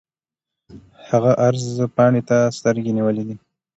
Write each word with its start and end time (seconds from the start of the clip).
هغه 1.09 1.31
عرض 1.45 1.65
پاڼې 1.95 2.21
ته 2.29 2.37
سترګې 2.57 2.91
نیولې 2.97 3.23
دي. 3.27 3.35